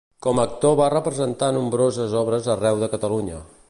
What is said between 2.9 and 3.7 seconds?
Catalunya.